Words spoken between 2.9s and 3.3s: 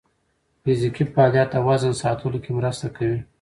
کوي.